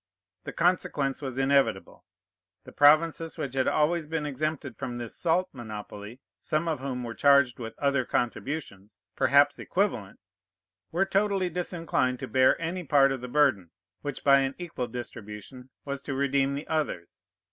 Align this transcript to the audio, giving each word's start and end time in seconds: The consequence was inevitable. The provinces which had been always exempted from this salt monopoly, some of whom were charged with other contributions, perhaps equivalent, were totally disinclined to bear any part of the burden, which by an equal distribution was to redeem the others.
The 0.45 0.51
consequence 0.51 1.21
was 1.21 1.37
inevitable. 1.37 2.05
The 2.63 2.71
provinces 2.71 3.37
which 3.37 3.53
had 3.53 3.65
been 3.65 3.73
always 3.75 4.07
exempted 4.11 4.75
from 4.75 4.97
this 4.97 5.15
salt 5.15 5.47
monopoly, 5.53 6.19
some 6.41 6.67
of 6.67 6.79
whom 6.79 7.03
were 7.03 7.13
charged 7.13 7.59
with 7.59 7.77
other 7.77 8.03
contributions, 8.03 8.97
perhaps 9.15 9.59
equivalent, 9.59 10.19
were 10.91 11.05
totally 11.05 11.51
disinclined 11.51 12.17
to 12.17 12.27
bear 12.27 12.59
any 12.59 12.83
part 12.83 13.11
of 13.11 13.21
the 13.21 13.27
burden, 13.27 13.69
which 14.01 14.23
by 14.23 14.39
an 14.39 14.55
equal 14.57 14.87
distribution 14.87 15.69
was 15.85 16.01
to 16.01 16.15
redeem 16.15 16.55
the 16.55 16.67
others. 16.67 17.21